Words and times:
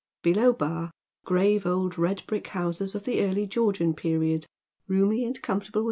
Below 0.23 0.51
Bar, 0.53 0.89
grave 1.25 1.67
old 1.67 1.95
red 1.99 2.23
brick 2.25 2.47
houses 2.47 2.95
of 2.95 3.03
the 3.03 3.23
early 3.23 3.45
Georgian 3.45 3.93
period, 3.93 4.47
roomy, 4.87 5.23
and 5.23 5.39
comfortabl*! 5.43 5.79